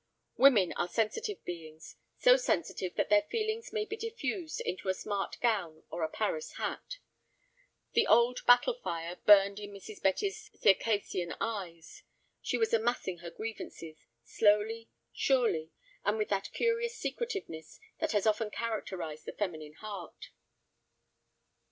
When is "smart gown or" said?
4.95-6.01